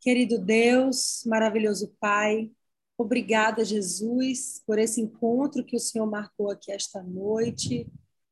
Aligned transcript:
Querido 0.00 0.38
Deus, 0.38 1.22
maravilhoso 1.26 1.94
Pai, 2.00 2.50
obrigada, 2.96 3.62
Jesus, 3.62 4.62
por 4.66 4.78
esse 4.78 4.98
encontro 4.98 5.62
que 5.62 5.76
o 5.76 5.78
Senhor 5.78 6.06
marcou 6.06 6.50
aqui 6.50 6.72
esta 6.72 7.02
noite, 7.02 7.86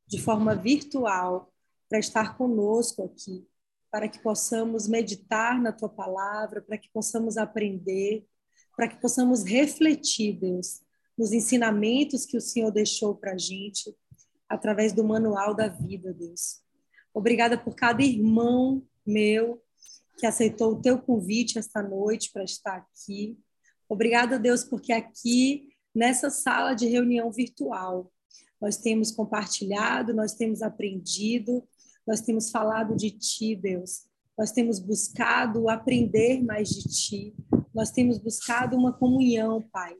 de 0.07 0.19
forma 0.19 0.55
virtual, 0.55 1.53
para 1.87 1.99
estar 1.99 2.35
conosco 2.35 3.03
aqui, 3.03 3.47
para 3.91 4.07
que 4.07 4.17
possamos 4.17 4.87
meditar 4.87 5.61
na 5.61 5.71
tua 5.71 5.89
palavra, 5.89 6.59
para 6.59 6.75
que 6.75 6.89
possamos 6.91 7.37
aprender, 7.37 8.25
para 8.75 8.87
que 8.87 8.99
possamos 8.99 9.43
refletir, 9.43 10.39
Deus, 10.39 10.81
nos 11.15 11.31
ensinamentos 11.31 12.25
que 12.25 12.35
o 12.35 12.41
Senhor 12.41 12.71
deixou 12.71 13.13
para 13.13 13.33
a 13.33 13.37
gente, 13.37 13.95
através 14.47 14.91
do 14.91 15.03
manual 15.03 15.53
da 15.53 15.67
vida, 15.67 16.11
Deus. 16.13 16.63
Obrigada 17.13 17.59
por 17.59 17.75
cada 17.75 18.01
irmão 18.01 18.83
meu 19.05 19.61
que 20.19 20.25
aceitou 20.25 20.73
o 20.73 20.81
teu 20.81 20.99
convite 20.99 21.57
esta 21.57 21.81
noite 21.81 22.29
para 22.31 22.43
estar 22.43 22.75
aqui. 22.75 23.39
Obrigada, 23.87 24.37
Deus, 24.37 24.63
porque 24.63 24.91
aqui, 24.91 25.69
nessa 25.95 26.29
sala 26.29 26.73
de 26.73 26.87
reunião 26.87 27.31
virtual, 27.31 28.11
nós 28.61 28.75
temos 28.77 29.11
compartilhado, 29.11 30.13
nós 30.13 30.33
temos 30.33 30.61
aprendido, 30.61 31.63
nós 32.05 32.19
temos 32.19 32.51
falado 32.51 32.95
de 32.95 33.11
Ti, 33.11 33.55
Deus. 33.55 34.03
Nós 34.37 34.51
temos 34.51 34.79
buscado 34.79 35.69
aprender 35.69 36.43
mais 36.43 36.69
de 36.69 36.83
Ti. 36.89 37.35
Nós 37.73 37.89
temos 37.89 38.17
buscado 38.17 38.75
uma 38.75 38.91
comunhão, 38.91 39.61
Pai. 39.71 39.95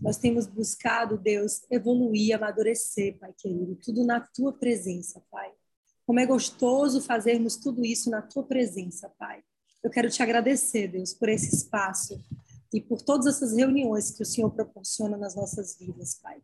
Nós 0.00 0.16
temos 0.16 0.46
buscado, 0.46 1.18
Deus, 1.18 1.62
evoluir, 1.70 2.34
amadurecer, 2.34 3.18
Pai 3.18 3.34
querido, 3.36 3.76
tudo 3.76 4.04
na 4.04 4.20
Tua 4.20 4.52
presença, 4.52 5.22
Pai. 5.30 5.52
Como 6.06 6.20
é 6.20 6.26
gostoso 6.26 7.00
fazermos 7.00 7.56
tudo 7.56 7.84
isso 7.84 8.10
na 8.10 8.20
tua 8.20 8.42
presença, 8.42 9.10
Pai. 9.18 9.42
Eu 9.82 9.90
quero 9.90 10.10
te 10.10 10.22
agradecer, 10.22 10.88
Deus, 10.88 11.14
por 11.14 11.28
esse 11.28 11.54
espaço 11.54 12.20
e 12.72 12.80
por 12.80 13.00
todas 13.02 13.26
essas 13.26 13.56
reuniões 13.56 14.10
que 14.10 14.22
o 14.22 14.26
Senhor 14.26 14.50
proporciona 14.50 15.16
nas 15.16 15.34
nossas 15.34 15.78
vidas, 15.78 16.14
Pai. 16.22 16.42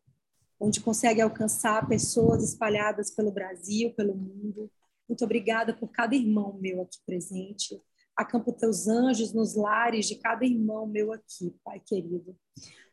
Onde 0.59 0.81
consegue 0.81 1.21
alcançar 1.21 1.89
pessoas 1.89 2.43
espalhadas 2.43 3.11
pelo 3.11 3.33
Brasil, 3.33 3.93
pelo 3.95 4.15
mundo. 4.15 4.71
Muito 5.09 5.25
obrigada 5.25 5.75
por 5.75 5.91
cada 5.91 6.15
irmão 6.15 6.59
meu 6.61 6.83
aqui 6.83 6.99
presente. 7.05 7.81
Acampa 8.17 8.53
teus 8.53 8.87
anjos 8.87 9.33
nos 9.33 9.55
lares 9.55 10.07
de 10.07 10.17
cada 10.17 10.45
irmão 10.45 10.87
meu 10.87 11.13
aqui, 11.13 11.55
Pai 11.65 11.81
querido 11.81 12.37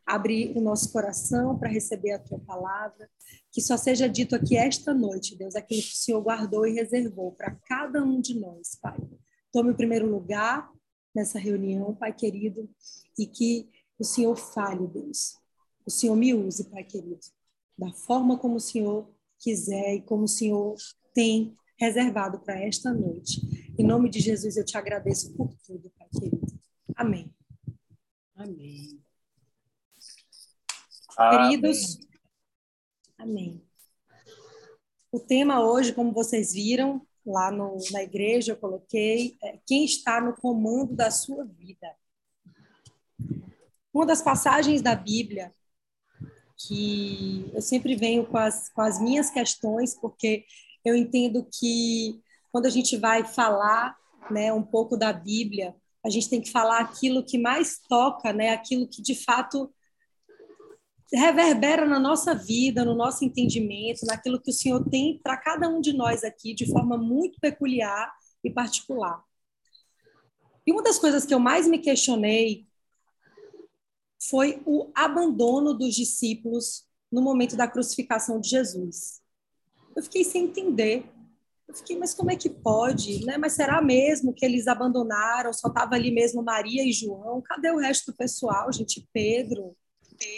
abrir 0.08 0.56
o 0.56 0.60
nosso 0.60 0.90
coração 0.90 1.58
para 1.58 1.68
receber 1.68 2.12
a 2.12 2.18
tua 2.18 2.38
palavra, 2.38 3.08
que 3.52 3.60
só 3.60 3.76
seja 3.76 4.08
dito 4.08 4.34
aqui 4.34 4.56
esta 4.56 4.94
noite, 4.94 5.36
Deus, 5.36 5.54
aquilo 5.54 5.82
que 5.82 5.92
o 5.92 5.96
Senhor 5.96 6.22
guardou 6.22 6.66
e 6.66 6.72
reservou 6.72 7.32
para 7.32 7.54
cada 7.66 8.02
um 8.02 8.20
de 8.20 8.38
nós, 8.38 8.78
Pai. 8.80 8.98
Tome 9.52 9.70
o 9.70 9.76
primeiro 9.76 10.08
lugar 10.08 10.70
nessa 11.14 11.38
reunião, 11.38 11.94
Pai 11.94 12.12
querido, 12.12 12.68
e 13.18 13.26
que 13.26 13.68
o 13.98 14.04
Senhor 14.04 14.34
fale, 14.36 14.86
Deus. 14.86 15.36
O 15.84 15.90
Senhor 15.90 16.16
me 16.16 16.32
use, 16.32 16.70
Pai 16.70 16.84
querido, 16.84 17.20
da 17.76 17.92
forma 17.92 18.38
como 18.38 18.56
o 18.56 18.60
Senhor 18.60 19.10
quiser 19.38 19.94
e 19.94 20.02
como 20.02 20.24
o 20.24 20.28
Senhor 20.28 20.74
tem 21.12 21.54
reservado 21.78 22.40
para 22.40 22.60
esta 22.60 22.92
noite. 22.92 23.40
Em 23.78 23.84
nome 23.84 24.08
de 24.08 24.20
Jesus, 24.20 24.56
eu 24.56 24.64
te 24.64 24.76
agradeço 24.76 25.34
por 25.34 25.54
tudo, 25.66 25.90
Pai 25.98 26.08
querido. 26.10 26.46
Amém. 26.96 27.32
Amém. 28.34 29.07
Queridos, 31.18 31.98
amém. 33.18 33.60
O 35.10 35.18
tema 35.18 35.60
hoje, 35.60 35.92
como 35.92 36.12
vocês 36.12 36.52
viram, 36.52 37.04
lá 37.26 37.50
no, 37.50 37.76
na 37.90 38.04
igreja 38.04 38.52
eu 38.52 38.56
coloquei, 38.56 39.36
é, 39.42 39.58
quem 39.66 39.84
está 39.84 40.20
no 40.20 40.32
comando 40.34 40.94
da 40.94 41.10
sua 41.10 41.44
vida. 41.44 41.92
Uma 43.92 44.06
das 44.06 44.22
passagens 44.22 44.80
da 44.80 44.94
Bíblia 44.94 45.52
que 46.56 47.50
eu 47.52 47.62
sempre 47.62 47.96
venho 47.96 48.24
com 48.24 48.36
as, 48.36 48.68
com 48.68 48.80
as 48.80 49.00
minhas 49.00 49.28
questões, 49.28 49.98
porque 50.00 50.44
eu 50.84 50.94
entendo 50.94 51.48
que 51.52 52.22
quando 52.52 52.66
a 52.66 52.70
gente 52.70 52.96
vai 52.96 53.24
falar 53.24 53.96
né, 54.30 54.52
um 54.52 54.62
pouco 54.62 54.96
da 54.96 55.12
Bíblia, 55.12 55.74
a 56.04 56.10
gente 56.10 56.30
tem 56.30 56.40
que 56.40 56.50
falar 56.50 56.78
aquilo 56.78 57.24
que 57.24 57.38
mais 57.38 57.80
toca, 57.88 58.32
né, 58.32 58.50
aquilo 58.50 58.88
que 58.88 59.02
de 59.02 59.16
fato 59.16 59.72
reverbera 61.12 61.86
na 61.86 61.98
nossa 61.98 62.34
vida, 62.34 62.84
no 62.84 62.94
nosso 62.94 63.24
entendimento, 63.24 64.04
naquilo 64.04 64.40
que 64.40 64.50
o 64.50 64.54
Senhor 64.54 64.84
tem 64.88 65.18
para 65.22 65.36
cada 65.36 65.68
um 65.68 65.80
de 65.80 65.92
nós 65.92 66.22
aqui 66.22 66.54
de 66.54 66.70
forma 66.70 66.96
muito 66.98 67.40
peculiar 67.40 68.12
e 68.44 68.50
particular. 68.50 69.22
E 70.66 70.72
uma 70.72 70.82
das 70.82 70.98
coisas 70.98 71.24
que 71.24 71.32
eu 71.32 71.40
mais 71.40 71.66
me 71.66 71.78
questionei 71.78 72.66
foi 74.20 74.62
o 74.66 74.90
abandono 74.94 75.72
dos 75.72 75.94
discípulos 75.94 76.86
no 77.10 77.22
momento 77.22 77.56
da 77.56 77.66
crucificação 77.66 78.38
de 78.40 78.50
Jesus. 78.50 79.22
Eu 79.96 80.02
fiquei 80.02 80.24
sem 80.24 80.44
entender. 80.44 81.10
Eu 81.66 81.74
fiquei, 81.74 81.96
mas 81.98 82.12
como 82.12 82.30
é 82.30 82.36
que 82.36 82.50
pode? 82.50 83.24
Né? 83.24 83.38
Mas 83.38 83.54
será 83.54 83.80
mesmo 83.80 84.34
que 84.34 84.44
eles 84.44 84.66
abandonaram? 84.66 85.52
Só 85.52 85.68
estava 85.68 85.94
ali 85.94 86.10
mesmo 86.10 86.42
Maria 86.42 86.84
e 86.84 86.92
João? 86.92 87.40
Cadê 87.42 87.70
o 87.70 87.78
resto 87.78 88.12
do 88.12 88.16
pessoal, 88.16 88.72
gente? 88.72 89.08
Pedro? 89.12 89.74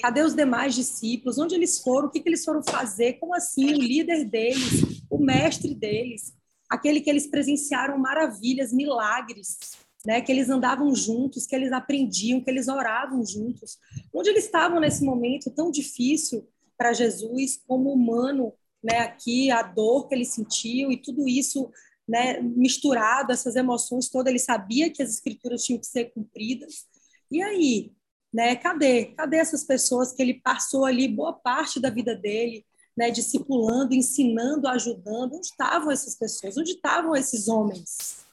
Cadê 0.03 0.23
os 0.23 0.35
demais 0.35 0.75
discípulos? 0.75 1.39
Onde 1.39 1.55
eles 1.55 1.81
foram? 1.81 2.09
O 2.09 2.11
que, 2.11 2.21
que 2.21 2.29
eles 2.29 2.45
foram 2.45 2.63
fazer? 2.63 3.15
Como 3.15 3.35
assim? 3.35 3.75
O 3.75 3.79
líder 3.79 4.25
deles, 4.25 5.03
o 5.09 5.19
mestre 5.19 5.75
deles, 5.75 6.35
aquele 6.69 7.01
que 7.01 7.09
eles 7.09 7.27
presenciaram 7.27 7.99
maravilhas, 7.99 8.73
milagres, 8.73 9.59
né? 10.05 10.21
Que 10.21 10.33
eles 10.33 10.51
andavam 10.51 10.95
juntos, 10.95 11.47
que 11.47 11.55
eles 11.55 11.73
aprendiam, 11.73 12.41
que 12.41 12.51
eles 12.51 12.69
oravam 12.69 13.25
juntos. 13.25 13.79
Onde 14.13 14.31
eles 14.31 14.45
estavam 14.45 14.81
nesse 14.81 15.05
momento 15.05 15.51
tão 15.51 15.71
difícil 15.71 16.47
para 16.77 16.93
Jesus, 16.93 17.61
como 17.67 17.93
humano, 17.93 18.53
né? 18.83 18.99
Aqui 18.99 19.51
a 19.51 19.62
dor 19.62 20.09
que 20.09 20.15
ele 20.15 20.25
sentiu 20.25 20.93
e 20.93 20.97
tudo 20.97 21.27
isso, 21.27 21.71
né? 22.07 22.41
Misturado 22.41 23.33
essas 23.33 23.57
emoções 23.57 24.09
todas, 24.09 24.31
ele 24.31 24.39
sabia 24.39 24.91
que 24.91 25.03
as 25.03 25.11
escrituras 25.11 25.65
tinham 25.65 25.81
que 25.81 25.87
ser 25.87 26.12
cumpridas. 26.12 26.87
E 27.31 27.43
aí, 27.43 27.93
né? 28.33 28.57
Cadê? 28.57 29.07
Cadê 29.17 29.37
essas 29.37 29.65
pessoas 29.65 30.13
que 30.13 30.23
ele 30.23 30.35
passou 30.35 30.85
ali 30.85 31.09
boa 31.09 31.33
parte 31.33 31.81
da 31.81 31.91
vida 31.91 32.15
dele, 32.15 32.65
né, 32.97 33.11
discipulando, 33.11 33.95
ensinando, 33.95 34.69
ajudando? 34.69 35.35
Onde 35.35 35.47
estavam 35.47 35.91
essas 35.91 36.17
pessoas? 36.17 36.57
Onde 36.57 36.73
estavam 36.73 37.17
esses 37.17 37.49
homens? 37.49 38.25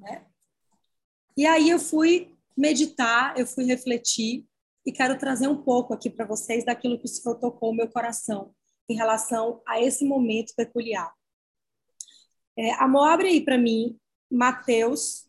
Né? 0.00 0.24
E 1.36 1.46
aí 1.46 1.68
eu 1.68 1.78
fui 1.78 2.32
meditar, 2.56 3.36
eu 3.38 3.46
fui 3.46 3.64
refletir 3.64 4.46
e 4.86 4.92
quero 4.92 5.18
trazer 5.18 5.48
um 5.48 5.62
pouco 5.62 5.92
aqui 5.92 6.08
para 6.08 6.26
vocês 6.26 6.64
daquilo 6.64 6.98
que 6.98 7.06
o 7.06 7.08
Senhor 7.08 7.34
tocou 7.36 7.70
no 7.70 7.78
meu 7.78 7.88
coração 7.88 8.54
em 8.88 8.94
relação 8.94 9.62
a 9.66 9.80
esse 9.80 10.04
momento 10.04 10.54
peculiar. 10.54 11.12
É, 12.56 12.72
amor, 12.74 13.08
abre 13.08 13.28
aí 13.28 13.40
para 13.40 13.58
mim 13.58 13.98
Mateus 14.30 15.26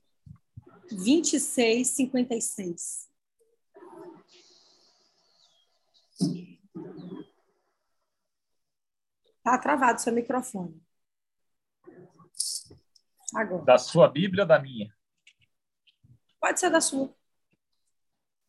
26, 0.91 1.87
56. 1.87 3.04
Tá 9.43 9.57
travado 9.57 10.01
seu 10.01 10.11
microfone. 10.11 10.81
Agora. 13.33 13.63
Da 13.63 13.77
sua 13.77 14.07
Bíblia 14.07 14.43
ou 14.43 14.47
da 14.47 14.59
minha? 14.59 14.93
Pode 16.39 16.59
ser 16.59 16.69
da 16.69 16.81
sua. 16.81 17.13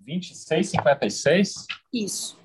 26, 0.01 0.71
56? 0.71 1.67
Isso. 1.93 2.39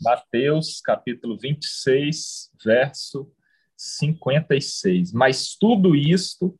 Mateus, 0.00 0.80
capítulo 0.80 1.38
26, 1.38 2.50
verso 2.62 3.32
56. 3.76 5.12
Mas 5.12 5.56
tudo 5.56 5.96
isto 5.96 6.58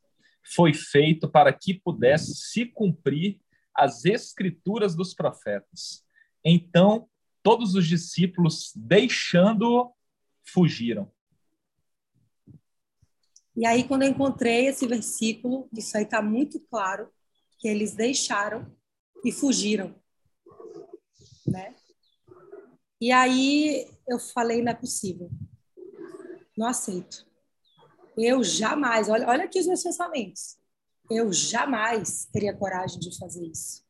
foi 0.54 0.72
feito 0.72 1.28
para 1.28 1.52
que 1.52 1.74
pudesse 1.74 2.34
se 2.34 2.66
cumprir 2.66 3.40
as 3.74 4.04
escrituras 4.04 4.94
dos 4.94 5.14
profetas. 5.14 6.03
Então, 6.44 7.08
todos 7.42 7.74
os 7.74 7.86
discípulos, 7.86 8.72
deixando-o, 8.74 9.94
fugiram. 10.44 11.10
E 13.56 13.64
aí, 13.64 13.86
quando 13.86 14.02
eu 14.02 14.08
encontrei 14.08 14.66
esse 14.66 14.86
versículo, 14.86 15.68
isso 15.72 15.96
aí 15.96 16.04
está 16.04 16.20
muito 16.20 16.58
claro, 16.58 17.08
que 17.58 17.68
eles 17.68 17.94
deixaram 17.94 18.70
e 19.24 19.30
fugiram. 19.30 19.94
Né? 21.46 21.74
E 23.00 23.12
aí 23.12 23.86
eu 24.08 24.18
falei, 24.18 24.62
não 24.62 24.72
é 24.72 24.74
possível. 24.74 25.30
Não 26.56 26.66
aceito. 26.66 27.26
Eu 28.16 28.42
jamais, 28.42 29.08
olha, 29.08 29.28
olha 29.28 29.44
aqui 29.44 29.60
os 29.60 29.66
meus 29.66 29.82
pensamentos. 29.82 30.56
Eu 31.10 31.32
jamais 31.32 32.26
teria 32.32 32.56
coragem 32.56 32.98
de 32.98 33.16
fazer 33.18 33.44
isso. 33.46 33.84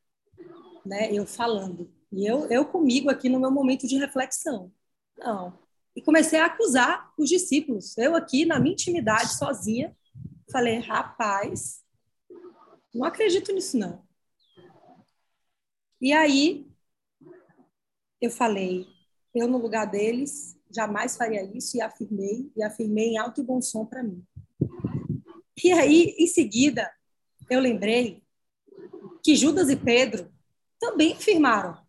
Né? 0.84 1.12
Eu 1.12 1.26
falando. 1.26 1.93
E 2.16 2.26
eu, 2.26 2.46
eu 2.46 2.64
comigo 2.64 3.10
aqui 3.10 3.28
no 3.28 3.40
meu 3.40 3.50
momento 3.50 3.88
de 3.88 3.96
reflexão. 3.96 4.72
Não. 5.18 5.58
E 5.96 6.00
comecei 6.00 6.38
a 6.38 6.46
acusar 6.46 7.12
os 7.18 7.28
discípulos. 7.28 7.98
Eu 7.98 8.14
aqui, 8.14 8.44
na 8.44 8.60
minha 8.60 8.72
intimidade, 8.72 9.36
sozinha, 9.36 9.96
falei, 10.50 10.78
rapaz, 10.78 11.82
Não 12.94 13.04
acredito 13.04 13.52
nisso, 13.52 13.76
não. 13.76 14.04
E 16.00 16.12
aí, 16.12 16.70
eu 18.20 18.30
falei, 18.30 18.86
eu 19.34 19.48
no 19.48 19.58
lugar 19.58 19.86
deles, 19.86 20.56
jamais 20.70 21.16
faria 21.16 21.42
isso, 21.42 21.76
e 21.76 21.80
afirmei, 21.80 22.52
e 22.56 22.62
afirmei 22.62 23.08
em 23.10 23.18
alto 23.18 23.40
e 23.40 23.44
bom 23.44 23.60
som 23.60 23.84
para 23.84 24.02
mim. 24.02 24.24
E 25.64 25.72
aí, 25.72 26.14
em 26.18 26.26
seguida, 26.28 26.92
eu 27.50 27.58
lembrei 27.58 28.22
que 29.22 29.34
Judas 29.34 29.68
e 29.68 29.76
Pedro 29.76 30.32
também 30.78 31.14
afirmaram 31.14 31.83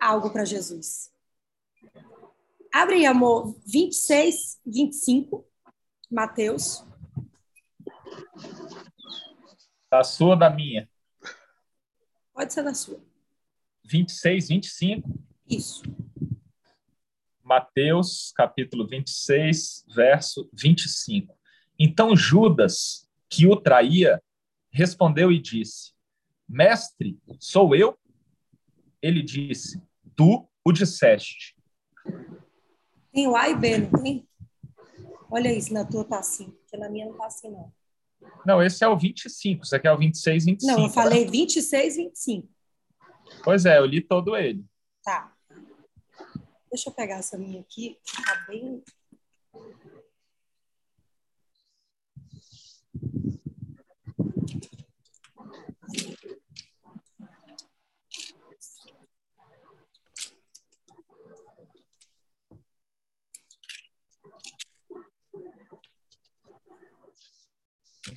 algo 0.00 0.30
para 0.30 0.44
Jesus. 0.44 1.12
Abre 2.72 2.96
aí, 2.96 3.06
amor, 3.06 3.54
26, 3.66 4.60
25, 4.66 5.46
Mateus. 6.10 6.84
Da 9.90 10.02
sua 10.02 10.30
ou 10.30 10.36
da 10.36 10.50
minha? 10.50 10.88
Pode 12.32 12.52
ser 12.52 12.64
da 12.64 12.74
sua. 12.74 13.00
26, 13.84 14.48
25. 14.48 15.08
Isso. 15.48 15.82
Mateus, 17.42 18.32
capítulo 18.34 18.86
26, 18.88 19.84
verso 19.94 20.48
25. 20.52 21.38
Então 21.78 22.16
Judas, 22.16 23.08
que 23.28 23.46
o 23.46 23.54
traía, 23.54 24.20
respondeu 24.70 25.30
e 25.30 25.40
disse: 25.40 25.92
Mestre, 26.48 27.18
sou 27.38 27.76
eu? 27.76 27.96
Ele 29.04 29.22
disse: 29.22 29.82
Tu 30.16 30.48
o 30.64 30.72
disseste. 30.72 31.54
Tem 33.12 33.28
o 33.28 33.36
A 33.36 33.50
e 33.50 33.54
B, 33.54 33.76
não 33.76 34.02
tem? 34.02 34.26
Olha 35.30 35.52
isso, 35.52 35.74
na 35.74 35.84
tua 35.84 36.06
tá 36.06 36.20
assim, 36.20 36.50
porque 36.52 36.78
na 36.78 36.88
minha 36.88 37.04
não 37.04 37.14
tá 37.18 37.26
assim, 37.26 37.50
não. 37.50 37.70
Não, 38.46 38.62
esse 38.62 38.82
é 38.82 38.88
o 38.88 38.96
25, 38.96 39.64
isso 39.64 39.76
aqui 39.76 39.86
é 39.86 39.92
o 39.92 39.98
26, 39.98 40.46
25. 40.46 40.72
Não, 40.72 40.86
eu 40.86 40.90
falei 40.90 41.26
26, 41.26 41.96
25. 41.96 42.48
Pois 43.42 43.66
é, 43.66 43.76
eu 43.78 43.84
li 43.84 44.00
todo 44.00 44.34
ele. 44.34 44.64
Tá. 45.02 45.34
Deixa 46.70 46.88
eu 46.88 46.94
pegar 46.94 47.16
essa 47.16 47.36
minha 47.36 47.60
aqui, 47.60 47.98
tá 48.24 48.46
bem. 48.48 48.82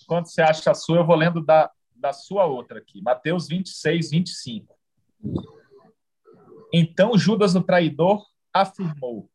Enquanto 0.07 0.27
você 0.27 0.41
acha 0.41 0.71
a 0.71 0.73
sua, 0.73 0.99
eu 0.99 1.05
vou 1.05 1.17
lendo 1.17 1.43
da, 1.43 1.69
da 1.93 2.13
sua 2.13 2.45
outra 2.45 2.79
aqui. 2.79 3.01
Mateus 3.01 3.45
26, 3.45 4.11
25. 4.11 4.73
Então 6.73 7.17
Judas, 7.17 7.55
o 7.55 7.61
traidor, 7.61 8.25
afirmou: 8.53 9.29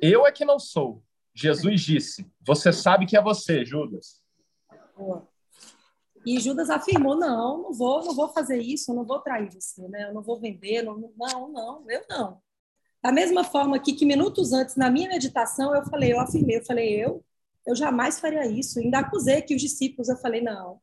Eu 0.00 0.24
é 0.24 0.30
que 0.30 0.44
não 0.44 0.60
sou. 0.60 1.02
Jesus 1.34 1.80
disse: 1.80 2.30
Você 2.40 2.72
sabe 2.72 3.04
que 3.04 3.16
é 3.16 3.20
você, 3.20 3.64
Judas. 3.64 4.22
Boa. 4.96 5.26
E 6.24 6.38
Judas 6.38 6.70
afirmou: 6.70 7.16
Não, 7.16 7.60
não 7.60 7.72
vou, 7.72 8.04
não 8.04 8.14
vou 8.14 8.28
fazer 8.28 8.58
isso, 8.58 8.94
não 8.94 9.04
vou 9.04 9.18
trair 9.18 9.52
você, 9.52 9.88
né? 9.88 10.08
Eu 10.08 10.14
não 10.14 10.22
vou 10.22 10.38
vender, 10.38 10.82
não, 10.82 11.12
não, 11.18 11.48
não, 11.48 11.90
eu 11.90 12.04
não. 12.08 12.40
Da 13.02 13.10
mesma 13.10 13.42
forma 13.42 13.76
que, 13.80 13.92
que 13.92 14.06
minutos 14.06 14.52
antes, 14.52 14.76
na 14.76 14.88
minha 14.88 15.08
meditação, 15.08 15.74
eu 15.74 15.84
falei, 15.86 16.12
eu 16.12 16.20
afirmei, 16.20 16.58
eu 16.58 16.64
falei, 16.64 17.04
eu, 17.04 17.24
eu 17.66 17.74
jamais 17.74 18.20
faria 18.20 18.46
isso. 18.46 18.78
Ainda 18.78 18.98
acusei 18.98 19.42
que 19.42 19.54
os 19.54 19.60
discípulos, 19.60 20.08
eu 20.08 20.16
falei, 20.16 20.40
não. 20.40 20.80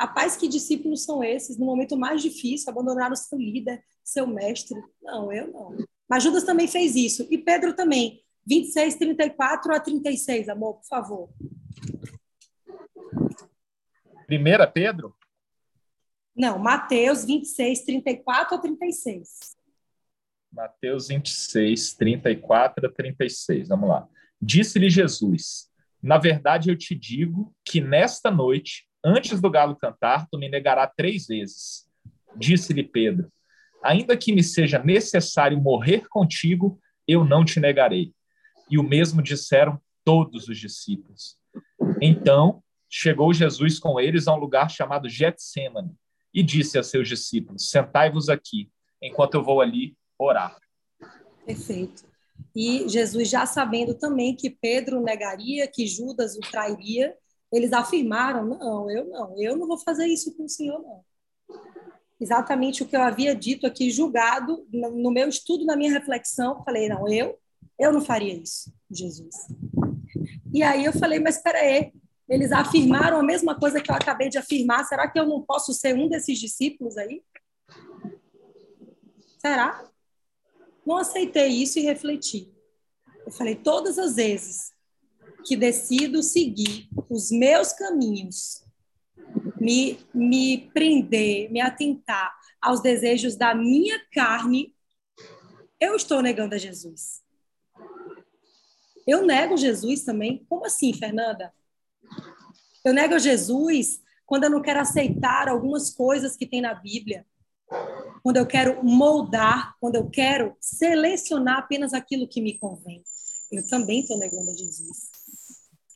Rapaz, 0.00 0.36
que 0.36 0.48
discípulos 0.48 1.04
são 1.04 1.22
esses? 1.22 1.58
No 1.58 1.66
momento 1.66 1.96
mais 1.96 2.22
difícil, 2.22 2.70
abandonaram 2.70 3.14
seu 3.14 3.38
líder, 3.38 3.82
seu 4.02 4.26
mestre. 4.26 4.82
Não, 5.02 5.32
eu 5.32 5.48
não. 5.48 5.76
Mas 6.08 6.22
Judas 6.22 6.44
também 6.44 6.66
fez 6.66 6.96
isso. 6.96 7.26
E 7.30 7.36
Pedro 7.36 7.74
também. 7.74 8.24
26, 8.46 8.96
34 8.96 9.74
a 9.74 9.78
36, 9.78 10.48
amor, 10.48 10.74
por 10.74 10.86
favor. 10.86 11.30
Primeira 14.26 14.66
Pedro? 14.66 15.14
Não, 16.34 16.58
Mateus 16.58 17.24
26, 17.24 17.82
34 17.82 18.56
a 18.56 18.58
36. 18.58 19.56
Mateus 20.50 21.08
26, 21.08 21.94
34 21.94 22.86
a 22.86 22.90
36. 22.92 23.68
Vamos 23.68 23.88
lá. 23.88 24.08
Disse-lhe 24.40 24.88
Jesus: 24.88 25.69
Na 26.02 26.18
verdade, 26.18 26.70
eu 26.70 26.76
te 26.76 26.94
digo 26.94 27.54
que 27.64 27.80
nesta 27.80 28.30
noite, 28.30 28.86
antes 29.04 29.40
do 29.40 29.50
galo 29.50 29.76
cantar, 29.76 30.26
tu 30.30 30.38
me 30.38 30.48
negará 30.48 30.86
três 30.86 31.26
vezes. 31.26 31.86
Disse-lhe 32.36 32.82
Pedro: 32.82 33.30
Ainda 33.84 34.16
que 34.16 34.32
me 34.32 34.42
seja 34.42 34.78
necessário 34.78 35.60
morrer 35.60 36.08
contigo, 36.08 36.80
eu 37.06 37.24
não 37.24 37.44
te 37.44 37.60
negarei. 37.60 38.12
E 38.70 38.78
o 38.78 38.82
mesmo 38.82 39.22
disseram 39.22 39.80
todos 40.04 40.48
os 40.48 40.58
discípulos. 40.58 41.36
Então 42.00 42.62
chegou 42.88 43.32
Jesus 43.32 43.78
com 43.78 44.00
eles 44.00 44.26
a 44.26 44.34
um 44.34 44.38
lugar 44.38 44.70
chamado 44.70 45.08
Getsemane 45.08 45.94
e 46.32 46.42
disse 46.42 46.78
a 46.78 46.82
seus 46.82 47.08
discípulos: 47.08 47.70
Sentai-vos 47.70 48.28
aqui, 48.28 48.70
enquanto 49.02 49.34
eu 49.34 49.42
vou 49.42 49.60
ali 49.60 49.96
orar. 50.18 50.56
Perfeito. 51.44 52.09
E 52.54 52.88
Jesus, 52.88 53.28
já 53.28 53.46
sabendo 53.46 53.94
também 53.94 54.34
que 54.34 54.50
Pedro 54.50 55.00
negaria, 55.00 55.66
que 55.68 55.86
Judas 55.86 56.36
o 56.36 56.40
trairia, 56.40 57.16
eles 57.52 57.72
afirmaram: 57.72 58.44
Não, 58.46 58.90
eu 58.90 59.06
não, 59.06 59.40
eu 59.40 59.56
não 59.56 59.66
vou 59.66 59.78
fazer 59.78 60.06
isso 60.06 60.36
com 60.36 60.44
o 60.44 60.48
Senhor, 60.48 60.80
não 60.80 61.04
exatamente 62.20 62.82
o 62.82 62.86
que 62.86 62.94
eu 62.94 63.00
havia 63.00 63.34
dito 63.34 63.66
aqui, 63.66 63.90
julgado 63.90 64.66
no 64.70 65.10
meu 65.10 65.28
estudo, 65.28 65.64
na 65.64 65.74
minha 65.74 65.90
reflexão. 65.90 66.62
Falei, 66.62 66.88
não, 66.88 67.08
eu, 67.08 67.38
eu 67.78 67.90
não 67.90 68.02
faria 68.02 68.34
isso, 68.34 68.70
Jesus. 68.90 69.34
E 70.52 70.62
aí 70.62 70.84
eu 70.84 70.92
falei, 70.92 71.18
mas 71.18 71.36
espera 71.36 71.58
aí, 71.58 71.92
eles 72.28 72.52
afirmaram 72.52 73.18
a 73.18 73.22
mesma 73.22 73.58
coisa 73.58 73.80
que 73.80 73.90
eu 73.90 73.94
acabei 73.94 74.28
de 74.28 74.36
afirmar. 74.36 74.84
Será 74.84 75.08
que 75.08 75.18
eu 75.18 75.26
não 75.26 75.40
posso 75.40 75.72
ser 75.72 75.96
um 75.96 76.08
desses 76.08 76.38
discípulos 76.38 76.98
aí? 76.98 77.22
Será? 79.38 79.82
Não 80.86 80.96
aceitei 80.96 81.48
isso 81.48 81.78
e 81.78 81.82
refleti. 81.82 82.52
Eu 83.24 83.32
falei, 83.32 83.54
todas 83.54 83.98
as 83.98 84.16
vezes 84.16 84.72
que 85.44 85.56
decido 85.56 86.22
seguir 86.22 86.88
os 87.08 87.30
meus 87.30 87.72
caminhos, 87.72 88.64
me, 89.60 89.98
me 90.12 90.70
prender, 90.72 91.50
me 91.50 91.60
atentar 91.60 92.34
aos 92.60 92.80
desejos 92.80 93.36
da 93.36 93.54
minha 93.54 94.00
carne, 94.12 94.74
eu 95.78 95.94
estou 95.94 96.20
negando 96.20 96.54
a 96.54 96.58
Jesus. 96.58 97.22
Eu 99.06 99.24
nego 99.24 99.56
Jesus 99.56 100.04
também? 100.04 100.44
Como 100.48 100.66
assim, 100.66 100.92
Fernanda? 100.92 101.52
Eu 102.84 102.92
nego 102.92 103.18
Jesus 103.18 104.02
quando 104.26 104.44
eu 104.44 104.50
não 104.50 104.62
quero 104.62 104.80
aceitar 104.80 105.48
algumas 105.48 105.90
coisas 105.90 106.36
que 106.36 106.46
tem 106.46 106.60
na 106.60 106.74
Bíblia. 106.74 107.26
Quando 108.22 108.36
eu 108.36 108.46
quero 108.46 108.84
moldar, 108.84 109.74
quando 109.80 109.96
eu 109.96 110.08
quero 110.10 110.56
selecionar 110.60 111.58
apenas 111.58 111.94
aquilo 111.94 112.28
que 112.28 112.40
me 112.40 112.58
convém. 112.58 113.02
Eu 113.50 113.66
também 113.68 114.00
estou 114.00 114.18
negando 114.18 114.50
a 114.50 114.54
Jesus. 114.54 115.10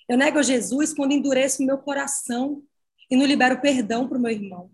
Eu 0.08 0.18
nego 0.18 0.38
a 0.38 0.42
Jesus 0.42 0.92
quando 0.92 1.12
endureço 1.12 1.62
o 1.62 1.66
meu 1.66 1.78
coração 1.78 2.62
e 3.10 3.16
não 3.16 3.24
libero 3.24 3.60
perdão 3.60 4.08
para 4.08 4.18
o 4.18 4.20
meu 4.20 4.30
irmão. 4.30 4.70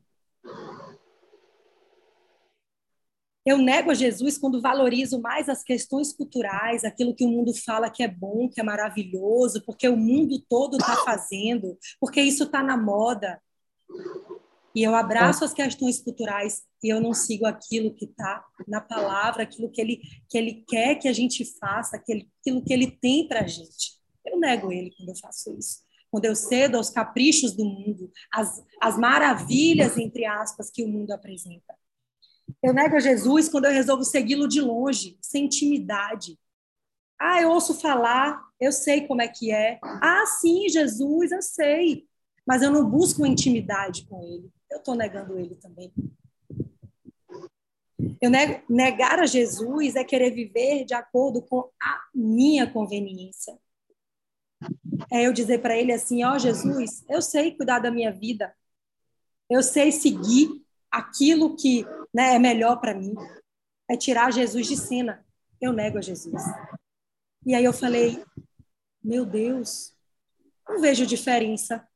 Eu 3.45 3.57
nego 3.59 3.91
a 3.91 3.95
Jesus 3.95 4.37
quando 4.37 4.61
valorizo 4.61 5.21
mais 5.21 5.49
as 5.49 5.63
questões 5.63 6.13
culturais, 6.13 6.85
aquilo 6.85 7.15
que 7.15 7.25
o 7.25 7.29
mundo 7.29 7.55
fala 7.55 7.91
que 7.91 8.03
é 8.03 8.09
bom, 8.09 8.49
que 8.49 8.61
é 8.61 8.63
maravilhoso, 8.63 9.63
porque 9.65 9.89
o 9.89 9.97
mundo 9.97 10.39
todo 10.49 10.77
está 10.77 10.97
fazendo, 11.05 11.79
porque 11.99 12.21
isso 12.21 12.45
está 12.45 12.63
na 12.63 12.77
moda. 12.77 13.41
E 14.75 14.83
eu 14.83 14.95
abraço 14.95 15.45
as 15.45 15.53
questões 15.53 16.01
culturais 16.01 16.63
e 16.83 16.89
eu 16.89 17.01
não 17.01 17.13
sigo 17.13 17.45
aquilo 17.45 17.95
que 17.95 18.05
está 18.05 18.45
na 18.69 18.81
palavra, 18.81 19.43
aquilo 19.43 19.71
que 19.71 19.81
ele, 19.81 20.01
que 20.29 20.39
ele 20.39 20.65
quer 20.69 20.95
que 20.95 21.09
a 21.09 21.13
gente 21.13 21.45
faça, 21.59 21.97
aquilo, 21.97 22.25
que 22.43 22.73
ele 22.73 22.91
tem 22.91 23.27
para 23.27 23.41
a 23.41 23.47
gente. 23.47 23.99
Eu 24.25 24.39
nego 24.39 24.71
ele 24.73 24.93
quando 24.97 25.09
eu 25.09 25.17
faço 25.17 25.57
isso 25.59 25.81
quando 26.11 26.25
eu 26.25 26.35
cedo 26.35 26.77
aos 26.77 26.91
caprichos 26.91 27.55
do 27.55 27.65
mundo, 27.65 28.11
às, 28.33 28.63
às 28.81 28.99
maravilhas, 28.99 29.97
entre 29.97 30.25
aspas, 30.25 30.71
que 30.71 30.83
o 30.83 30.89
mundo 30.89 31.13
apresenta. 31.13 31.75
Eu 32.63 32.75
nego 32.75 32.97
a 32.97 33.01
Jesus 33.01 33.49
quando 33.49 33.67
eu 33.67 33.73
resolvo 33.73 34.05
segui-lo 34.05 34.49
de 34.49 34.61
longe, 34.61 35.17
sem 35.23 35.45
intimidade. 35.45 36.37
Ah, 37.19 37.41
eu 37.41 37.51
ouço 37.51 37.81
falar, 37.81 38.43
eu 38.59 38.73
sei 38.73 39.07
como 39.07 39.23
é 39.23 39.29
que 39.29 39.53
é. 39.53 39.79
Ah, 39.83 40.25
sim, 40.27 40.69
Jesus, 40.69 41.31
eu 41.31 41.43
sei. 41.43 42.07
Mas 42.47 42.63
eu 42.63 42.71
não 42.71 42.91
busco 42.91 43.25
intimidade 43.25 44.05
com 44.07 44.21
ele. 44.23 44.51
Eu 44.71 44.79
estou 44.79 44.95
negando 44.95 45.39
ele 45.39 45.57
também. 45.57 45.93
Eu 48.21 48.31
nego, 48.31 48.63
negar 48.69 49.19
a 49.19 49.27
Jesus 49.27 49.97
é 49.97 50.05
querer 50.05 50.31
viver 50.31 50.85
de 50.85 50.95
acordo 50.95 51.43
com 51.43 51.71
a 51.83 52.03
minha 52.15 52.71
conveniência 52.71 53.59
é 55.11 55.27
eu 55.27 55.33
dizer 55.33 55.61
para 55.61 55.77
ele 55.77 55.93
assim: 55.93 56.25
Ó 56.25 56.35
oh, 56.35 56.39
Jesus, 56.39 57.05
eu 57.09 57.23
sei 57.23 57.57
cuidar 57.57 57.79
da 57.79 57.91
minha 57.91 58.13
vida. 58.13 58.55
eu 59.49 59.63
sei 59.63 59.91
seguir 59.91 60.49
aquilo 60.91 61.57
que 61.57 61.85
né, 62.15 62.35
é 62.35 62.39
melhor 62.39 62.81
para 62.81 62.95
mim, 62.95 63.15
é 63.89 63.97
tirar 63.97 64.33
Jesus 64.33 64.67
de 64.67 64.77
cena. 64.77 65.25
Eu 65.61 65.73
nego 65.73 65.99
a 65.99 66.03
Jesus. 66.03 66.43
E 67.45 67.55
aí 67.55 67.65
eu 67.65 67.73
falei, 67.73 68.23
meu 69.03 69.27
Deus, 69.27 69.93
não 70.69 70.81
vejo 70.81 71.07
diferença 71.07 71.87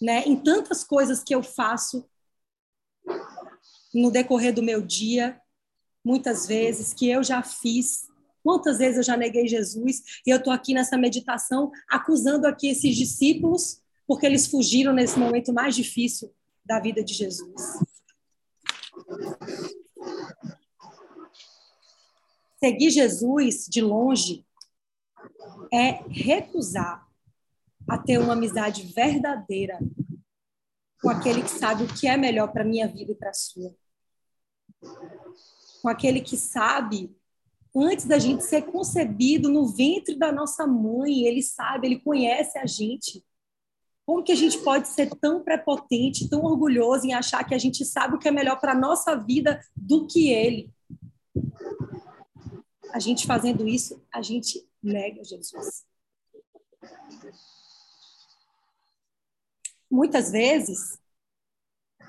né, 0.00 0.24
em 0.26 0.36
tantas 0.36 0.82
coisas 0.82 1.22
que 1.22 1.34
eu 1.34 1.42
faço 1.42 2.08
no 3.92 4.10
decorrer 4.10 4.54
do 4.54 4.62
meu 4.62 4.80
dia, 4.80 5.40
muitas 6.04 6.46
vezes, 6.46 6.94
que 6.94 7.08
eu 7.08 7.22
já 7.22 7.42
fiz. 7.42 8.08
Quantas 8.42 8.78
vezes 8.78 8.96
eu 8.96 9.02
já 9.02 9.16
neguei 9.16 9.46
Jesus 9.46 10.02
e 10.26 10.30
eu 10.30 10.38
estou 10.38 10.52
aqui 10.52 10.72
nessa 10.72 10.96
meditação 10.96 11.70
acusando 11.88 12.46
aqui 12.46 12.68
esses 12.68 12.96
discípulos 12.96 13.82
porque 14.06 14.26
eles 14.26 14.48
fugiram 14.48 14.92
nesse 14.92 15.16
momento 15.16 15.52
mais 15.52 15.76
difícil 15.76 16.34
da 16.64 16.80
vida 16.80 17.04
de 17.04 17.14
Jesus. 17.14 17.78
Seguir 22.58 22.90
Jesus 22.90 23.66
de 23.68 23.80
longe 23.80 24.44
é 25.72 26.02
recusar 26.08 27.06
a 27.90 27.98
ter 27.98 28.18
uma 28.18 28.34
amizade 28.34 28.84
verdadeira 28.84 29.76
com 31.02 31.10
aquele 31.10 31.42
que 31.42 31.50
sabe 31.50 31.82
o 31.82 31.88
que 31.88 32.06
é 32.06 32.16
melhor 32.16 32.52
para 32.52 32.62
minha 32.62 32.86
vida 32.86 33.10
e 33.10 33.16
para 33.16 33.30
a 33.30 33.34
sua. 33.34 33.74
Com 35.82 35.88
aquele 35.88 36.20
que 36.20 36.36
sabe 36.36 37.12
antes 37.74 38.04
da 38.04 38.16
gente 38.16 38.44
ser 38.44 38.62
concebido 38.62 39.48
no 39.48 39.66
ventre 39.66 40.16
da 40.16 40.30
nossa 40.30 40.68
mãe, 40.68 41.24
ele 41.24 41.42
sabe, 41.42 41.88
ele 41.88 41.98
conhece 41.98 42.58
a 42.58 42.66
gente. 42.66 43.24
Como 44.06 44.22
que 44.22 44.32
a 44.32 44.36
gente 44.36 44.58
pode 44.58 44.86
ser 44.86 45.10
tão 45.16 45.42
prepotente, 45.42 46.28
tão 46.28 46.44
orgulhoso 46.44 47.06
em 47.06 47.12
achar 47.12 47.42
que 47.42 47.54
a 47.56 47.58
gente 47.58 47.84
sabe 47.84 48.14
o 48.14 48.18
que 48.20 48.28
é 48.28 48.32
melhor 48.32 48.60
para 48.60 48.70
a 48.70 48.78
nossa 48.78 49.16
vida 49.16 49.60
do 49.76 50.06
que 50.06 50.30
ele? 50.30 50.72
A 52.92 53.00
gente 53.00 53.26
fazendo 53.26 53.66
isso, 53.66 54.00
a 54.12 54.22
gente 54.22 54.64
nega 54.80 55.24
Jesus. 55.24 55.89
Muitas 59.90 60.30
vezes, 60.30 60.98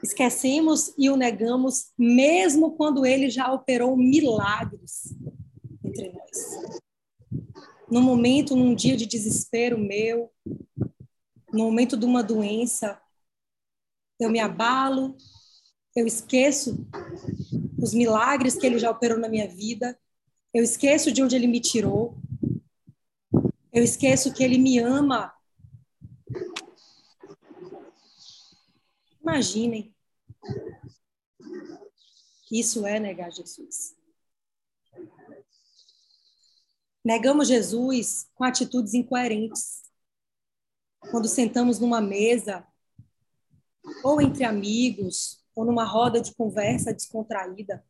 esquecemos 0.03 0.93
e 0.97 1.09
o 1.09 1.15
negamos, 1.15 1.91
mesmo 1.97 2.75
quando 2.75 3.05
ele 3.05 3.29
já 3.29 3.51
operou 3.51 3.97
milagres 3.97 5.15
entre 5.83 6.11
nós. 6.11 6.81
No 7.89 8.01
momento, 8.01 8.55
num 8.55 8.73
dia 8.73 8.95
de 8.95 9.05
desespero 9.05 9.77
meu, 9.77 10.31
no 11.51 11.65
momento 11.65 11.97
de 11.97 12.05
uma 12.05 12.23
doença, 12.23 13.01
eu 14.19 14.29
me 14.29 14.39
abalo, 14.39 15.17
eu 15.95 16.07
esqueço 16.07 16.87
os 17.81 17.93
milagres 17.93 18.55
que 18.55 18.65
ele 18.65 18.79
já 18.79 18.89
operou 18.89 19.17
na 19.17 19.27
minha 19.27 19.47
vida, 19.47 19.97
eu 20.53 20.63
esqueço 20.63 21.11
de 21.11 21.23
onde 21.23 21.35
ele 21.35 21.47
me 21.47 21.59
tirou, 21.59 22.17
eu 23.73 23.83
esqueço 23.83 24.33
que 24.33 24.43
ele 24.43 24.57
me 24.57 24.79
ama. 24.79 25.33
Imaginem. 29.21 29.93
Isso 32.51 32.85
é 32.85 32.99
negar 32.99 33.31
Jesus. 33.31 33.95
Negamos 37.03 37.47
Jesus 37.47 38.27
com 38.35 38.43
atitudes 38.43 38.93
incoerentes 38.93 39.81
quando 41.09 41.27
sentamos 41.27 41.79
numa 41.79 41.99
mesa, 41.99 42.65
ou 44.03 44.21
entre 44.21 44.43
amigos, 44.43 45.43
ou 45.55 45.65
numa 45.65 45.83
roda 45.83 46.21
de 46.21 46.33
conversa 46.35 46.93
descontraída. 46.93 47.83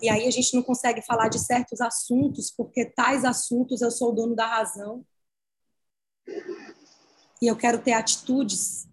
E 0.00 0.08
aí 0.08 0.26
a 0.26 0.30
gente 0.30 0.54
não 0.54 0.62
consegue 0.62 1.02
falar 1.02 1.28
de 1.28 1.38
certos 1.38 1.80
assuntos, 1.80 2.50
porque 2.50 2.84
tais 2.84 3.24
assuntos 3.24 3.82
eu 3.82 3.90
sou 3.90 4.12
o 4.12 4.14
dono 4.14 4.36
da 4.36 4.46
razão. 4.46 5.04
E 7.42 7.46
eu 7.46 7.56
quero 7.56 7.82
ter 7.82 7.92
atitudes 7.92 8.86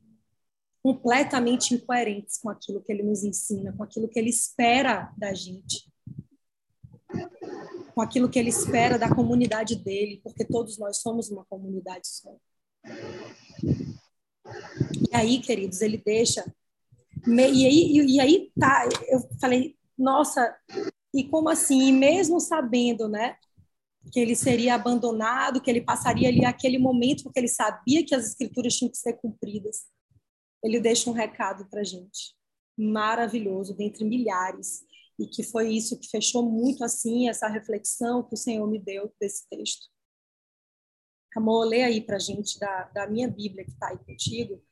completamente 0.83 1.73
incoerentes 1.73 2.37
com 2.37 2.49
aquilo 2.49 2.81
que 2.81 2.91
ele 2.91 3.03
nos 3.03 3.23
ensina, 3.23 3.71
com 3.71 3.83
aquilo 3.83 4.09
que 4.09 4.19
ele 4.19 4.29
espera 4.29 5.13
da 5.17 5.33
gente, 5.33 5.89
com 7.95 8.01
aquilo 8.01 8.29
que 8.29 8.37
ele 8.37 8.49
espera 8.49 8.99
da 8.99 9.07
comunidade 9.07 9.77
dele, 9.77 10.19
porque 10.21 10.43
todos 10.43 10.77
nós 10.77 10.97
somos 10.97 11.31
uma 11.31 11.45
comunidade 11.45 12.05
só. 12.07 12.35
E 15.09 15.15
aí, 15.15 15.39
queridos, 15.39 15.81
ele 15.81 15.97
deixa. 15.97 16.43
E 17.25 17.65
aí, 17.65 17.97
e 17.97 18.19
aí 18.19 18.51
tá, 18.59 18.89
eu 19.07 19.21
falei, 19.39 19.77
nossa, 19.97 20.53
e 21.13 21.23
como 21.23 21.47
assim? 21.47 21.87
E 21.87 21.91
mesmo 21.93 22.41
sabendo, 22.41 23.07
né, 23.07 23.37
que 24.11 24.19
ele 24.19 24.35
seria 24.35 24.75
abandonado, 24.75 25.61
que 25.61 25.71
ele 25.71 25.81
passaria 25.81 26.27
ali 26.27 26.43
aquele 26.43 26.77
momento, 26.77 27.23
porque 27.23 27.39
ele 27.39 27.47
sabia 27.47 28.05
que 28.05 28.13
as 28.13 28.27
escrituras 28.27 28.75
tinham 28.75 28.91
que 28.91 28.97
ser 28.97 29.13
cumpridas, 29.13 29.85
ele 30.63 30.79
deixa 30.79 31.09
um 31.09 31.13
recado 31.13 31.65
para 31.69 31.83
gente, 31.83 32.35
maravilhoso, 32.77 33.75
dentre 33.75 34.05
milhares, 34.05 34.85
e 35.19 35.27
que 35.27 35.43
foi 35.43 35.69
isso 35.73 35.99
que 35.99 36.09
fechou 36.09 36.49
muito 36.49 36.83
assim 36.83 37.29
essa 37.29 37.47
reflexão 37.47 38.23
que 38.23 38.33
o 38.33 38.37
Senhor 38.37 38.65
me 38.67 38.79
deu 38.79 39.13
desse 39.19 39.47
texto. 39.49 39.87
Amor, 41.35 41.65
lê 41.65 41.83
aí 41.83 41.99
para 41.99 42.19
gente 42.19 42.59
da, 42.59 42.83
da 42.93 43.07
minha 43.07 43.27
Bíblia 43.27 43.65
que 43.65 43.71
está 43.71 43.89
aí 43.89 43.97
contigo, 43.97 44.63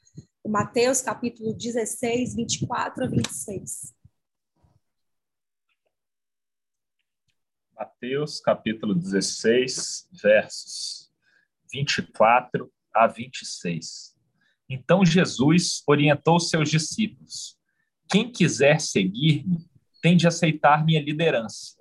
Mateus 0.47 1.01
capítulo 1.01 1.53
16, 1.53 2.35
24 2.35 3.05
a 3.05 3.07
26. 3.07 3.95
Mateus 7.73 8.39
capítulo 8.39 8.93
16, 8.93 10.09
versos 10.11 11.11
24 11.71 12.71
a 12.93 13.07
26. 13.07 14.20
Então 14.73 15.05
Jesus 15.05 15.83
orientou 15.87 16.39
seus 16.39 16.69
discípulos: 16.69 17.57
Quem 18.09 18.31
quiser 18.31 18.79
seguir-me 18.79 19.65
tem 20.01 20.15
de 20.15 20.27
aceitar 20.27 20.85
minha 20.85 21.01
liderança. 21.01 21.75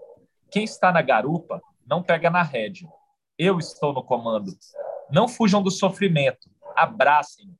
Quem 0.50 0.64
está 0.64 0.92
na 0.92 1.00
garupa 1.00 1.62
não 1.86 2.02
pega 2.02 2.28
na 2.28 2.42
rédea 2.42 2.88
eu 3.42 3.58
estou 3.58 3.94
no 3.94 4.04
comando. 4.04 4.52
Não 5.10 5.26
fujam 5.26 5.62
do 5.62 5.70
sofrimento. 5.70 6.50
Abracem-me. 6.76 7.56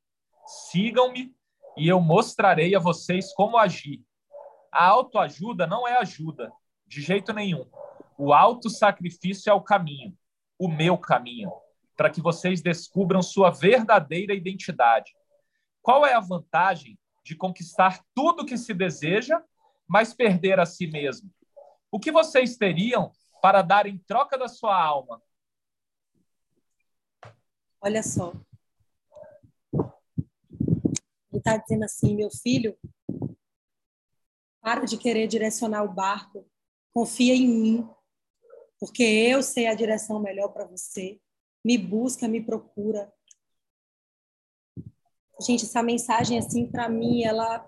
Sigam-me 0.71 1.35
e 1.75 1.89
eu 1.89 1.99
mostrarei 2.03 2.75
a 2.75 2.79
vocês 2.79 3.33
como 3.33 3.57
agir. 3.57 4.03
A 4.71 4.85
autoajuda 4.87 5.67
não 5.67 5.89
é 5.89 5.97
ajuda, 5.97 6.53
de 6.87 7.01
jeito 7.01 7.33
nenhum. 7.33 7.65
O 8.19 8.35
autossacrifício 8.35 9.49
é 9.49 9.55
o 9.55 9.63
caminho, 9.63 10.15
o 10.59 10.69
meu 10.69 10.99
caminho, 10.99 11.51
para 11.97 12.11
que 12.11 12.21
vocês 12.21 12.61
descubram 12.61 13.23
sua 13.23 13.49
verdadeira 13.49 14.35
identidade. 14.35 15.13
Qual 15.83 16.05
é 16.05 16.15
a 16.15 16.21
vantagem 16.21 16.99
de 17.25 17.37
conquistar 17.37 18.05
tudo 18.15 18.45
que 18.45 18.57
se 18.57 18.75
deseja, 18.75 19.43
mas 19.89 20.15
perder 20.15 20.61
a 20.61 20.67
si 20.67 20.87
mesmo? 20.87 21.31
O 21.91 21.99
que 21.99 22.13
vocês 22.13 22.57
teriam 22.57 23.13
para 23.43 23.63
dar 23.63 23.87
em 23.87 23.99
troca 23.99 24.39
da 24.39 24.49
sua 24.49 24.81
alma? 24.81 25.23
Olha 27.81 28.03
só. 28.03 28.33
Ele 29.73 31.39
está 31.39 31.57
dizendo 31.57 31.85
assim: 31.85 32.15
meu 32.15 32.31
filho, 32.31 32.77
para 34.61 34.85
de 34.85 34.99
querer 34.99 35.27
direcionar 35.27 35.83
o 35.83 35.93
barco, 35.93 36.47
confia 36.93 37.35
em 37.35 37.49
mim, 37.49 37.91
porque 38.79 39.03
eu 39.03 39.43
sei 39.43 39.67
a 39.67 39.75
direção 39.75 40.21
melhor 40.21 40.49
para 40.49 40.67
você. 40.67 41.21
Me 41.65 41.79
busca, 41.79 42.29
me 42.29 42.43
procura. 42.43 43.13
Gente, 45.45 45.65
essa 45.65 45.83
mensagem 45.83 46.39
assim 46.39 46.67
para 46.67 46.89
mim, 46.89 47.23
ela 47.25 47.67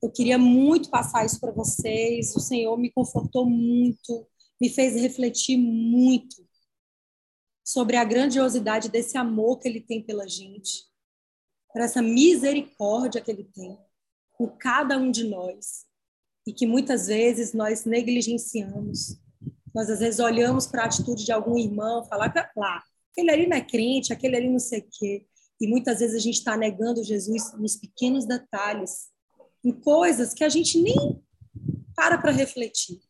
eu 0.00 0.10
queria 0.10 0.38
muito 0.38 0.90
passar 0.90 1.26
isso 1.26 1.40
para 1.40 1.50
vocês. 1.50 2.34
O 2.36 2.40
Senhor 2.40 2.76
me 2.78 2.90
confortou 2.90 3.44
muito, 3.48 4.26
me 4.60 4.68
fez 4.68 4.94
refletir 4.94 5.56
muito 5.56 6.46
sobre 7.64 7.96
a 7.96 8.04
grandiosidade 8.04 8.88
desse 8.88 9.18
amor 9.18 9.58
que 9.58 9.68
ele 9.68 9.80
tem 9.80 10.02
pela 10.02 10.26
gente, 10.26 10.86
por 11.72 11.82
essa 11.82 12.00
misericórdia 12.00 13.20
que 13.20 13.30
ele 13.30 13.44
tem 13.44 13.76
com 14.32 14.48
cada 14.48 14.96
um 14.96 15.10
de 15.10 15.24
nós 15.24 15.84
e 16.46 16.52
que 16.52 16.66
muitas 16.66 17.08
vezes 17.08 17.52
nós 17.52 17.84
negligenciamos. 17.84 19.20
Nós 19.74 19.90
às 19.90 19.98
vezes 19.98 20.20
olhamos 20.20 20.66
para 20.66 20.84
a 20.84 20.86
atitude 20.86 21.24
de 21.24 21.32
algum 21.32 21.58
irmão, 21.58 22.04
falar 22.04 22.30
que 22.30 22.38
lá, 22.56 22.82
aquele 23.10 23.30
ali 23.30 23.46
não 23.46 23.56
é 23.56 23.60
crente, 23.60 24.12
aquele 24.12 24.36
ali 24.36 24.48
não 24.48 24.58
sei 24.58 24.80
o 24.80 24.88
quê. 24.90 25.26
E 25.60 25.66
muitas 25.66 25.98
vezes 25.98 26.16
a 26.16 26.20
gente 26.20 26.38
está 26.38 26.56
negando 26.56 27.02
Jesus 27.02 27.52
nos 27.54 27.76
pequenos 27.76 28.26
detalhes, 28.26 29.10
em 29.64 29.72
coisas 29.72 30.32
que 30.32 30.44
a 30.44 30.48
gente 30.48 30.80
nem 30.80 31.22
para 31.94 32.16
para 32.16 32.30
refletir. 32.30 33.00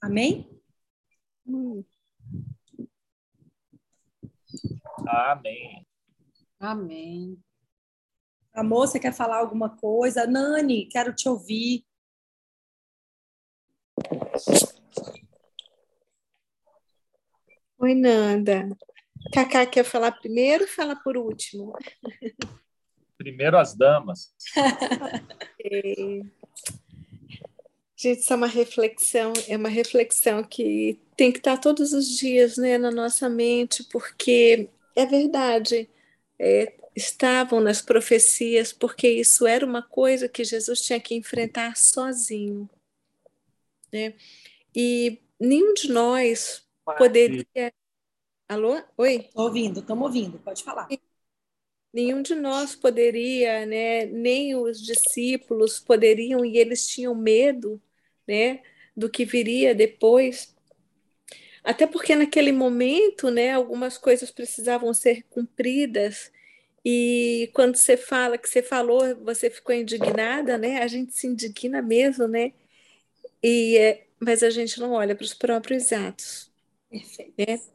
Amém? 0.00 0.48
Hum. 1.46 1.84
Amém. 5.06 5.86
Amém. 6.60 7.38
Amor, 8.52 8.86
você 8.86 9.00
quer 9.00 9.12
falar 9.12 9.38
alguma 9.38 9.76
coisa? 9.76 10.26
Nani, 10.26 10.86
quero 10.86 11.12
te 11.12 11.28
ouvir. 11.28 11.84
Oi, 17.78 17.94
Nanda. 17.94 18.68
Cacá 19.34 19.66
quer 19.66 19.82
falar 19.82 20.12
primeiro 20.12 20.64
fala 20.68 20.94
por 20.94 21.16
último? 21.16 21.76
Primeiro 23.18 23.58
as 23.58 23.74
damas. 23.74 24.32
Gente, 27.96 28.20
isso 28.20 28.32
é 28.32 28.36
uma 28.36 28.46
reflexão, 28.46 29.32
é 29.48 29.56
uma 29.56 29.68
reflexão 29.68 30.44
que 30.44 31.00
tem 31.16 31.32
que 31.32 31.38
estar 31.38 31.56
todos 31.58 31.92
os 31.92 32.16
dias 32.16 32.56
né, 32.56 32.78
na 32.78 32.92
nossa 32.92 33.28
mente, 33.28 33.82
porque 33.90 34.68
é 34.94 35.04
verdade, 35.04 35.90
é, 36.38 36.72
estavam 36.94 37.58
nas 37.58 37.82
profecias, 37.82 38.72
porque 38.72 39.08
isso 39.08 39.48
era 39.48 39.66
uma 39.66 39.82
coisa 39.82 40.28
que 40.28 40.44
Jesus 40.44 40.80
tinha 40.80 41.00
que 41.00 41.16
enfrentar 41.16 41.76
sozinho. 41.76 42.70
Né? 43.92 44.14
E 44.72 45.18
nenhum 45.40 45.74
de 45.74 45.88
nós 45.90 46.64
poderia. 46.96 47.44
Alô? 48.48 48.82
Oi? 48.98 49.16
Estou 49.16 49.46
ouvindo, 49.46 49.80
estamos 49.80 50.04
ouvindo, 50.04 50.38
pode 50.38 50.62
falar. 50.62 50.86
Nenhum 51.92 52.22
de 52.22 52.34
nós 52.34 52.74
poderia, 52.74 53.64
né? 53.64 54.04
nem 54.06 54.54
os 54.54 54.82
discípulos 54.82 55.80
poderiam, 55.80 56.44
e 56.44 56.58
eles 56.58 56.86
tinham 56.86 57.14
medo 57.14 57.80
né? 58.28 58.62
do 58.96 59.08
que 59.08 59.24
viria 59.24 59.74
depois. 59.74 60.54
Até 61.62 61.86
porque 61.86 62.14
naquele 62.14 62.52
momento, 62.52 63.30
né, 63.30 63.52
algumas 63.52 63.96
coisas 63.96 64.30
precisavam 64.30 64.92
ser 64.92 65.22
cumpridas. 65.30 66.30
E 66.84 67.50
quando 67.54 67.76
você 67.76 67.96
fala 67.96 68.36
que 68.36 68.46
você 68.48 68.62
falou, 68.62 69.16
você 69.24 69.48
ficou 69.48 69.74
indignada, 69.74 70.58
né? 70.58 70.82
A 70.82 70.86
gente 70.86 71.14
se 71.14 71.26
indigna 71.26 71.80
mesmo, 71.80 72.28
né? 72.28 72.52
E 73.42 73.78
é, 73.78 74.06
mas 74.20 74.42
a 74.42 74.50
gente 74.50 74.78
não 74.78 74.92
olha 74.92 75.14
para 75.14 75.24
os 75.24 75.32
próprios 75.32 75.92
atos. 75.92 76.52
Perfeito. 76.90 77.34
Né? 77.38 77.73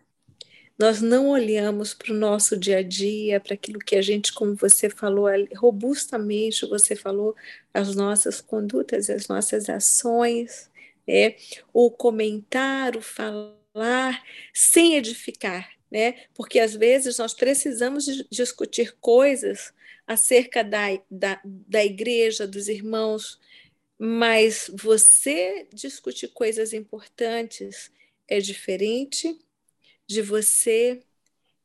Nós 0.79 1.01
não 1.01 1.27
olhamos 1.27 1.93
para 1.93 2.13
o 2.13 2.15
nosso 2.15 2.55
dia 2.55 2.77
a 2.77 2.81
dia, 2.81 3.37
para 3.41 3.53
aquilo 3.53 3.79
que 3.79 3.97
a 3.97 4.01
gente, 4.01 4.31
como 4.31 4.55
você 4.55 4.89
falou, 4.89 5.27
robustamente 5.57 6.65
você 6.65 6.95
falou, 6.95 7.35
as 7.73 7.93
nossas 7.95 8.39
condutas, 8.39 9.09
as 9.09 9.27
nossas 9.27 9.69
ações, 9.69 10.71
né? 11.05 11.35
o 11.73 11.91
comentar, 11.91 12.95
o 12.95 13.01
falar, 13.01 14.23
sem 14.53 14.95
edificar, 14.95 15.69
né? 15.91 16.15
Porque 16.33 16.59
às 16.59 16.73
vezes 16.73 17.17
nós 17.17 17.33
precisamos 17.33 18.05
discutir 18.31 18.95
coisas 19.01 19.73
acerca 20.07 20.63
da, 20.63 20.97
da, 21.11 21.41
da 21.43 21.83
igreja, 21.83 22.47
dos 22.47 22.69
irmãos, 22.69 23.37
mas 23.97 24.71
você 24.73 25.67
discutir 25.73 26.29
coisas 26.29 26.71
importantes 26.71 27.91
é 28.29 28.39
diferente 28.39 29.37
de 30.09 30.23
você 30.23 31.03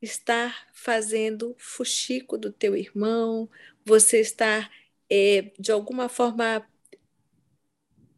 estar 0.02 0.68
fazendo 0.74 1.56
fuxico 1.58 2.36
do 2.38 2.52
teu 2.52 2.76
irmão, 2.76 3.48
você 3.86 4.20
estar 4.20 4.70
é, 5.10 5.52
de 5.58 5.72
alguma 5.72 6.08
forma 6.10 6.66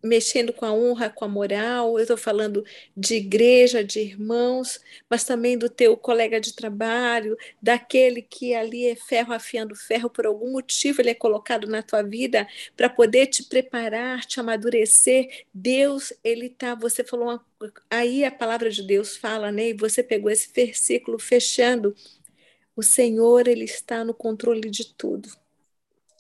mexendo 0.07 0.53
com 0.53 0.65
a 0.65 0.73
honra, 0.73 1.11
com 1.11 1.25
a 1.25 1.29
moral, 1.29 1.99
eu 1.99 2.03
estou 2.03 2.17
falando 2.17 2.65
de 2.97 3.17
igreja, 3.17 3.85
de 3.85 4.01
irmãos, 4.01 4.81
mas 5.09 5.25
também 5.25 5.59
do 5.59 5.69
teu 5.69 5.97
colega 5.97 6.41
de 6.41 6.55
trabalho, 6.55 7.37
daquele 7.61 8.23
que 8.23 8.55
ali 8.55 8.87
é 8.87 8.97
ferro 8.97 9.33
afiando 9.33 9.75
ferro, 9.75 10.09
por 10.09 10.27
algum 10.27 10.53
motivo 10.53 11.01
ele 11.01 11.11
é 11.11 11.15
colocado 11.15 11.67
na 11.67 11.83
tua 11.83 12.03
vida 12.03 12.47
para 12.77 12.89
poder 12.89 13.27
te 13.27 13.45
preparar, 13.45 14.25
te 14.25 14.41
amadurecer. 14.41 15.47
Deus, 15.53 16.13
ele 16.25 16.49
tá, 16.49 16.75
você 16.75 17.05
falou 17.05 17.29
uma, 17.29 17.45
aí 17.91 18.25
a 18.25 18.31
palavra 18.31 18.71
de 18.71 18.83
Deus 18.83 19.17
fala, 19.17 19.51
né? 19.53 19.71
E 19.71 19.75
você 19.75 20.03
pegou 20.03 20.31
esse 20.31 20.51
versículo 20.53 21.19
fechando. 21.19 21.95
O 22.75 22.83
Senhor, 22.83 23.49
ele 23.49 23.65
está 23.65 24.05
no 24.05 24.15
controle 24.15 24.71
de 24.71 24.95
tudo. 24.95 25.29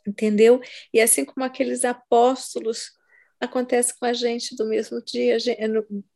Entendeu? 0.06 0.60
E 0.92 1.00
assim 1.00 1.24
como 1.24 1.44
aqueles 1.44 1.84
apóstolos 1.84 2.95
acontece 3.40 3.98
com 3.98 4.06
a 4.06 4.12
gente 4.12 4.56
do 4.56 4.66
mesmo 4.66 5.02
dia, 5.02 5.36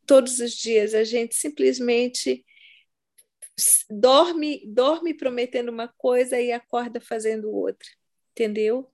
todos 0.05 0.39
os 0.39 0.51
dias. 0.51 0.93
A 0.93 1.03
gente 1.03 1.35
simplesmente 1.35 2.45
dorme, 3.89 4.63
dorme 4.67 5.13
prometendo 5.13 5.69
uma 5.69 5.87
coisa 5.87 6.39
e 6.39 6.51
acorda 6.51 6.99
fazendo 6.99 7.51
outra, 7.51 7.87
entendeu? 8.31 8.89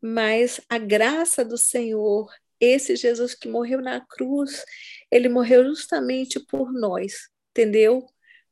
Mas 0.00 0.60
a 0.68 0.78
graça 0.78 1.44
do 1.44 1.58
Senhor, 1.58 2.32
esse 2.60 2.96
Jesus 2.96 3.34
que 3.34 3.48
morreu 3.48 3.80
na 3.80 4.00
cruz, 4.00 4.64
ele 5.10 5.28
morreu 5.28 5.64
justamente 5.64 6.40
por 6.40 6.72
nós, 6.72 7.28
entendeu? 7.50 8.06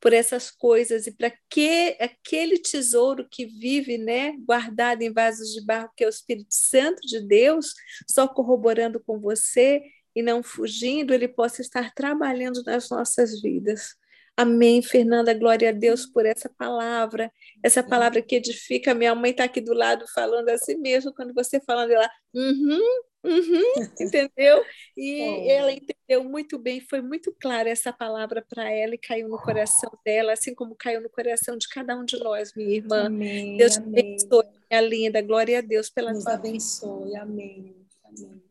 Por 0.07 0.13
essas 0.13 0.53
coisas 0.53 1.09
e 1.09 1.11
para 1.11 1.33
que 1.51 1.97
aquele 1.99 2.61
tesouro 2.61 3.27
que 3.29 3.45
vive, 3.45 3.99
né, 3.99 4.37
guardado 4.47 5.03
em 5.03 5.13
vasos 5.13 5.49
de 5.49 5.67
barro, 5.67 5.91
que 5.97 6.05
é 6.05 6.07
o 6.07 6.09
Espírito 6.09 6.55
Santo 6.55 7.01
de 7.05 7.27
Deus, 7.27 7.75
só 8.09 8.29
corroborando 8.29 9.03
com 9.05 9.19
você 9.19 9.83
e 10.15 10.23
não 10.23 10.45
fugindo, 10.45 11.13
ele 11.13 11.27
possa 11.27 11.61
estar 11.61 11.93
trabalhando 11.93 12.63
nas 12.63 12.89
nossas 12.89 13.43
vidas. 13.43 13.97
Amém, 14.37 14.81
Fernanda. 14.81 15.35
Glória 15.35 15.71
a 15.71 15.73
Deus 15.73 16.07
por 16.07 16.25
essa 16.25 16.49
palavra, 16.57 17.29
essa 17.61 17.83
palavra 17.83 18.23
que 18.23 18.37
edifica. 18.37 18.95
Minha 18.95 19.13
mãe 19.13 19.33
está 19.33 19.43
aqui 19.43 19.61
do 19.61 19.75
lado 19.75 20.05
falando 20.15 20.51
assim 20.51 20.77
mesmo, 20.77 21.13
quando 21.13 21.35
você 21.35 21.61
falando, 21.67 21.91
ela, 21.91 22.09
uhum, 22.33 23.03
uhum, 23.27 23.63
entendeu? 24.01 24.65
E 24.97 25.23
oh. 25.23 25.51
ela 25.51 25.73
entendeu 25.73 26.25
muito 26.25 26.59
bem, 26.59 26.81
foi 26.81 27.01
muito 27.01 27.35
clara 27.39 27.69
essa 27.69 27.93
palavra 27.93 28.45
para 28.49 28.71
ela 28.71 28.95
e 28.95 28.99
caiu 28.99 29.29
no 29.29 29.39
coração 29.39 29.91
dela, 30.05 30.33
assim 30.33 30.55
como 30.55 30.75
caiu 30.75 31.01
no 31.01 31.11
coração 31.11 31.57
de 31.57 31.69
cada 31.69 31.97
um 31.97 32.05
de 32.05 32.19
nós, 32.19 32.55
minha 32.55 32.77
irmã. 32.77 33.07
Amém, 33.07 33.57
Deus 33.57 33.77
amém. 33.77 33.93
te 33.93 34.01
abençoe, 34.01 34.47
minha 34.71 34.81
linda. 34.81 35.23
Glória 35.23 35.59
a 35.59 35.63
Deus 35.63 35.91
pela 35.91 36.13
Deus 36.13 36.25
tua 36.25 36.35
abençoe. 36.35 37.17
Amém. 37.17 37.75
amém. 38.05 38.43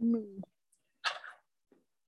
Amém. 0.00 0.53